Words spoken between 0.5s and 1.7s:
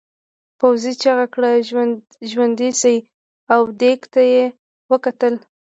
پوځي چیغه کړه